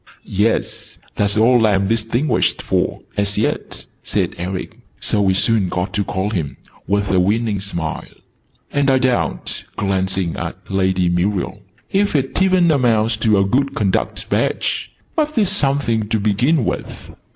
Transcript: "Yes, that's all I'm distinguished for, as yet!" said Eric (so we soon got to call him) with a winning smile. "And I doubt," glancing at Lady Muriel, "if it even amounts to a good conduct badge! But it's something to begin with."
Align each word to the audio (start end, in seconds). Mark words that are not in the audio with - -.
"Yes, 0.25 0.97
that's 1.15 1.37
all 1.37 1.67
I'm 1.67 1.87
distinguished 1.87 2.63
for, 2.63 3.01
as 3.17 3.37
yet!" 3.37 3.85
said 4.01 4.33
Eric 4.35 4.79
(so 4.99 5.21
we 5.21 5.35
soon 5.35 5.69
got 5.69 5.93
to 5.93 6.03
call 6.03 6.31
him) 6.31 6.57
with 6.87 7.11
a 7.11 7.19
winning 7.19 7.59
smile. 7.59 8.07
"And 8.71 8.89
I 8.89 8.97
doubt," 8.97 9.63
glancing 9.75 10.35
at 10.37 10.57
Lady 10.71 11.07
Muriel, 11.07 11.59
"if 11.91 12.15
it 12.15 12.41
even 12.41 12.71
amounts 12.71 13.15
to 13.17 13.37
a 13.37 13.45
good 13.45 13.75
conduct 13.75 14.27
badge! 14.27 14.91
But 15.15 15.37
it's 15.37 15.51
something 15.51 16.09
to 16.09 16.19
begin 16.19 16.65
with." 16.65 17.11